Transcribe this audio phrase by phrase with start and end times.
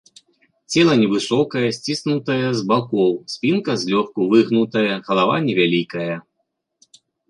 [0.75, 6.13] Цела невысокае, сціснутае з бакоў, спінка злёгку выгнутая, галава невялікая.